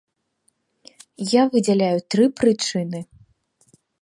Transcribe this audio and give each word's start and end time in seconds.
Я 1.33 1.43
выдзяляю 1.51 1.99
тры 2.15 2.25
прычыны. 2.41 2.99